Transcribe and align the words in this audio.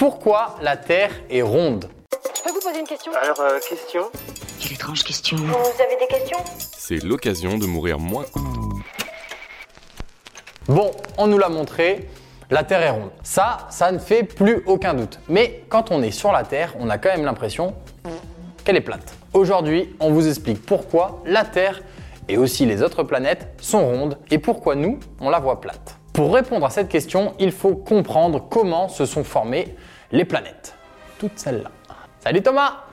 Pourquoi 0.00 0.56
la 0.62 0.78
Terre 0.78 1.10
est 1.28 1.42
ronde 1.42 1.90
Je 2.34 2.42
peux 2.42 2.54
vous 2.54 2.60
poser 2.60 2.80
une 2.80 2.86
question 2.86 3.12
Alors, 3.22 3.38
euh, 3.38 3.58
question 3.60 4.04
Quelle 4.58 4.72
étrange 4.72 5.02
question. 5.02 5.36
Vous 5.36 5.82
avez 5.82 5.96
des 6.00 6.06
questions 6.06 6.38
C'est 6.58 7.04
l'occasion 7.04 7.58
de 7.58 7.66
mourir 7.66 7.98
moins. 7.98 8.24
Bon, 10.68 10.90
on 11.18 11.26
nous 11.26 11.36
l'a 11.36 11.50
montré, 11.50 12.08
la 12.48 12.64
Terre 12.64 12.80
est 12.80 12.88
ronde. 12.88 13.10
Ça, 13.22 13.68
ça 13.68 13.92
ne 13.92 13.98
fait 13.98 14.22
plus 14.22 14.62
aucun 14.64 14.94
doute. 14.94 15.20
Mais 15.28 15.64
quand 15.68 15.90
on 15.90 16.02
est 16.02 16.12
sur 16.12 16.32
la 16.32 16.44
Terre, 16.44 16.74
on 16.80 16.88
a 16.88 16.96
quand 16.96 17.10
même 17.10 17.26
l'impression 17.26 17.74
qu'elle 18.64 18.76
est 18.76 18.80
plate. 18.80 19.12
Aujourd'hui, 19.34 19.94
on 20.00 20.12
vous 20.12 20.28
explique 20.28 20.64
pourquoi 20.64 21.22
la 21.26 21.44
Terre 21.44 21.82
et 22.26 22.38
aussi 22.38 22.64
les 22.64 22.82
autres 22.82 23.02
planètes 23.02 23.48
sont 23.60 23.84
rondes 23.84 24.16
et 24.30 24.38
pourquoi 24.38 24.76
nous, 24.76 24.98
on 25.20 25.28
la 25.28 25.40
voit 25.40 25.60
plate. 25.60 25.99
Pour 26.12 26.34
répondre 26.34 26.66
à 26.66 26.70
cette 26.70 26.88
question, 26.88 27.34
il 27.38 27.52
faut 27.52 27.74
comprendre 27.74 28.44
comment 28.50 28.88
se 28.88 29.06
sont 29.06 29.24
formées 29.24 29.76
les 30.10 30.24
planètes. 30.24 30.74
Toutes 31.18 31.38
celles-là. 31.38 31.70
Salut 32.18 32.42
Thomas 32.42 32.84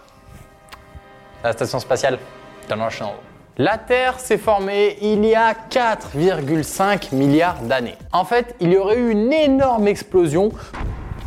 La 1.43 1.51
station 1.53 1.79
spatiale 1.79 2.19
International. 2.65 3.15
La 3.57 3.79
Terre 3.79 4.19
s'est 4.19 4.37
formée 4.37 4.97
il 5.01 5.25
y 5.25 5.33
a 5.33 5.53
4,5 5.53 7.15
milliards 7.15 7.59
d'années. 7.61 7.97
En 8.11 8.23
fait, 8.23 8.55
il 8.59 8.71
y 8.71 8.77
aurait 8.77 8.97
eu 8.97 9.09
une 9.09 9.33
énorme 9.33 9.87
explosion. 9.87 10.51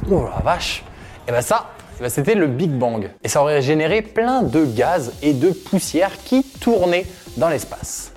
Oh 0.08 0.28
la 0.32 0.40
vache 0.42 0.84
Et 1.26 1.32
ben 1.32 1.42
ça, 1.42 1.70
eh 1.98 2.02
ben 2.02 2.08
c'était 2.08 2.36
le 2.36 2.46
Big 2.46 2.70
Bang. 2.70 3.10
Et 3.24 3.28
ça 3.28 3.42
aurait 3.42 3.62
généré 3.62 4.02
plein 4.02 4.42
de 4.42 4.64
gaz 4.64 5.12
et 5.22 5.32
de 5.32 5.50
poussière 5.50 6.12
qui 6.24 6.44
tournaient 6.44 7.06
dans 7.36 7.48
l'espace. 7.48 8.12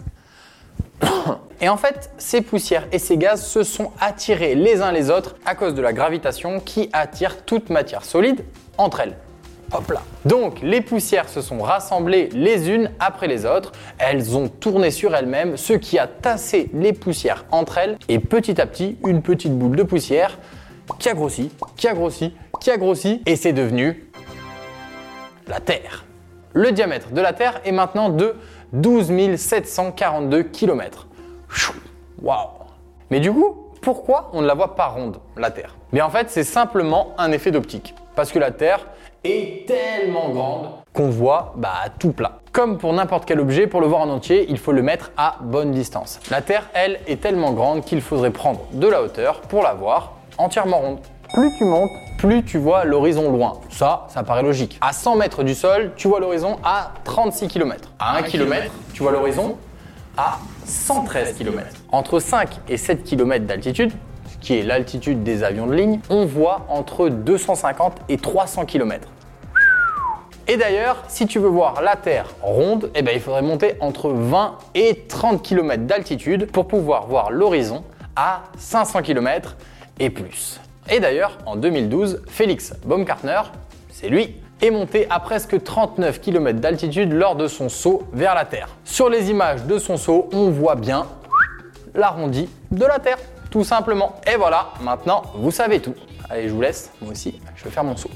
Et 1.62 1.70
en 1.70 1.78
fait, 1.78 2.12
ces 2.18 2.42
poussières 2.42 2.88
et 2.92 3.00
ces 3.00 3.18
gaz 3.18 3.46
se 3.46 3.64
sont 3.64 3.92
attirés 4.00 4.56
les 4.56 4.82
uns 4.82 4.92
les 4.92 5.10
autres 5.10 5.36
à 5.46 5.56
cause 5.56 5.76
de 5.76 5.82
la 5.82 5.94
gravitation 5.94 6.60
qui 6.60 6.90
attire 6.94 7.46
toute 7.46 7.70
matière 7.70 8.04
solide 8.04 8.44
entre 8.78 9.02
elles. 9.02 9.16
Hop 9.72 9.92
là. 9.92 10.02
Donc 10.26 10.60
les 10.62 10.82
poussières 10.82 11.30
se 11.30 11.42
sont 11.42 11.60
rassemblées 11.60 12.30
les 12.34 12.70
unes 12.70 12.92
après 13.00 13.28
les 13.28 13.46
autres, 13.46 13.72
elles 13.98 14.38
ont 14.38 14.48
tourné 14.48 14.92
sur 14.92 15.16
elles-mêmes, 15.16 15.58
ce 15.58 15.74
qui 15.74 15.98
a 15.98 16.06
tassé 16.06 16.70
les 16.74 16.94
poussières 16.94 17.46
entre 17.50 17.80
elles, 17.80 17.98
et 18.08 18.20
petit 18.20 18.62
à 18.62 18.68
petit, 18.68 18.98
une 19.08 19.22
petite 19.24 19.58
boule 19.58 19.76
de 19.76 19.84
poussière 19.84 20.38
qui 21.00 21.10
a 21.10 21.14
grossi, 21.14 21.50
qui 21.76 21.88
a 21.88 21.94
grossi, 21.94 22.34
qui 22.60 22.70
a 22.70 22.78
grossi, 22.78 23.22
et 23.26 23.36
c'est 23.36 23.54
devenu 23.54 24.10
la 25.48 25.60
Terre. 25.60 26.06
Le 26.54 26.72
diamètre 26.72 27.12
de 27.12 27.22
la 27.22 27.34
Terre 27.34 27.60
est 27.66 27.72
maintenant 27.72 28.10
de 28.10 28.36
12 28.74 29.38
742 29.38 30.44
km. 30.44 31.08
Waouh 32.22 32.48
Mais 33.10 33.20
du 33.20 33.32
coup, 33.32 33.70
pourquoi 33.82 34.30
on 34.34 34.42
ne 34.42 34.48
la 34.48 34.54
voit 34.54 34.76
pas 34.76 34.88
ronde, 34.88 35.18
la 35.36 35.52
Terre? 35.52 35.76
Bien 35.92 36.06
en 36.06 36.10
fait, 36.10 36.30
c'est 36.30 36.44
simplement 36.44 37.14
un 37.18 37.32
effet 37.32 37.52
d'optique. 37.52 37.94
Parce 38.16 38.32
que 38.32 38.40
la 38.40 38.52
Terre 38.52 38.86
est 39.24 39.68
tellement 39.68 40.30
grande 40.30 40.70
qu'on 40.94 41.10
voit 41.10 41.54
bah, 41.58 41.74
tout 42.00 42.12
plat. 42.12 42.40
Comme 42.52 42.78
pour 42.78 42.94
n'importe 42.94 43.26
quel 43.26 43.40
objet, 43.40 43.68
pour 43.68 43.82
le 43.82 43.88
voir 43.88 44.02
en 44.02 44.10
entier, 44.10 44.46
il 44.50 44.58
faut 44.58 44.72
le 44.72 44.84
mettre 44.84 45.12
à 45.18 45.38
bonne 45.42 45.72
distance. 45.72 46.20
La 46.30 46.42
Terre, 46.42 46.70
elle, 46.74 47.00
est 47.08 47.22
tellement 47.22 47.52
grande 47.52 47.84
qu'il 47.84 48.02
faudrait 48.02 48.32
prendre 48.32 48.62
de 48.74 48.88
la 48.88 49.02
hauteur 49.02 49.42
pour 49.42 49.64
la 49.64 49.74
voir 49.74 50.14
entièrement 50.38 50.78
ronde. 50.78 51.00
Plus 51.34 51.52
tu 51.58 51.66
montes, 51.66 51.90
plus 52.20 52.44
tu 52.44 52.60
vois 52.60 52.86
l'horizon 52.86 53.32
loin. 53.32 53.60
Ça, 53.70 54.06
ça 54.10 54.24
paraît 54.24 54.44
logique. 54.44 54.78
À 54.82 54.94
100 54.94 55.16
mètres 55.16 55.44
du 55.44 55.56
sol, 55.56 55.92
tu 55.96 56.08
vois 56.08 56.20
l'horizon 56.20 56.58
à 56.64 56.92
36 57.04 57.48
km. 57.48 57.90
À 57.98 58.18
1 58.18 58.24
km, 58.24 58.72
tu 58.94 59.02
vois 59.02 59.12
l'horizon 59.12 59.58
à 60.18 60.40
113 60.66 61.36
km. 61.38 61.68
Entre 61.92 62.20
5 62.20 62.50
et 62.70 62.78
7 62.78 63.04
km 63.04 63.46
d'altitude, 63.46 63.92
qui 64.42 64.58
est 64.58 64.64
l'altitude 64.64 65.24
des 65.24 65.44
avions 65.44 65.68
de 65.68 65.74
ligne, 65.74 66.00
on 66.10 66.26
voit 66.26 66.66
entre 66.70 67.10
250 67.10 67.98
et 68.10 68.18
300 68.18 68.66
km. 68.66 69.08
Et 70.48 70.58
d'ailleurs, 70.58 71.04
si 71.08 71.26
tu 71.26 71.40
veux 71.40 71.48
voir 71.48 71.82
la 71.82 71.96
Terre 71.96 72.26
ronde, 72.42 72.92
eh 72.96 73.02
ben, 73.02 73.14
il 73.16 73.22
faudrait 73.22 73.42
monter 73.42 73.76
entre 73.80 74.10
20 74.10 74.58
et 74.76 75.06
30 75.08 75.42
km 75.42 75.84
d'altitude 75.84 76.52
pour 76.52 76.68
pouvoir 76.68 77.08
voir 77.08 77.32
l'horizon 77.32 77.84
à 78.18 78.44
500 78.58 79.02
km 79.04 79.56
et 80.00 80.10
plus. 80.10 80.60
Et 80.92 81.00
d'ailleurs, 81.00 81.38
en 81.46 81.56
2012, 81.56 82.24
Félix 82.28 82.74
Baumgartner, 82.86 83.42
c'est 83.90 84.10
lui, 84.10 84.36
est 84.64 84.72
monté 84.72 85.08
à 85.10 85.20
presque 85.20 85.62
39 85.62 86.22
km 86.22 86.60
d'altitude 86.60 87.12
lors 87.12 87.36
de 87.36 87.48
son 87.48 87.68
saut 87.68 88.04
vers 88.14 88.34
la 88.34 88.46
Terre. 88.46 88.70
Sur 88.86 89.10
les 89.10 89.30
images 89.30 89.66
de 89.66 89.78
son 89.78 89.98
saut, 89.98 90.30
on 90.32 90.52
voit 90.52 90.76
bien 90.76 91.06
l'arrondi 91.94 92.50
de 92.72 92.86
la 92.86 93.00
Terre, 93.00 93.18
tout 93.52 93.66
simplement. 93.66 94.16
Et 94.26 94.38
voilà, 94.38 94.70
maintenant, 94.82 95.24
vous 95.36 95.52
savez 95.52 95.82
tout. 95.82 95.96
Allez, 96.30 96.48
je 96.48 96.54
vous 96.54 96.62
laisse, 96.62 96.92
moi 97.02 97.12
aussi, 97.12 97.42
je 97.58 97.64
vais 97.66 97.72
faire 97.72 97.84
mon 97.84 97.98
saut. 97.98 98.10